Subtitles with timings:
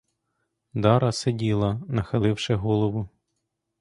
[0.73, 3.09] Дара сиділа, нахиливши голову.